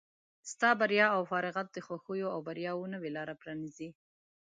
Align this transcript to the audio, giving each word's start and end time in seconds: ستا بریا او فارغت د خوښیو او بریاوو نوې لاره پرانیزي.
ستا 0.51 0.69
بریا 0.79 1.07
او 1.15 1.21
فارغت 1.31 1.67
د 1.73 1.77
خوښیو 1.85 2.33
او 2.35 2.39
بریاوو 2.47 2.91
نوې 2.93 3.09
لاره 3.17 3.33
پرانیزي. 3.41 3.89